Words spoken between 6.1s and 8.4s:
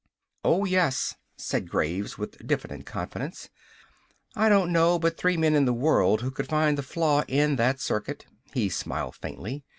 who could find the flaw in that circuit."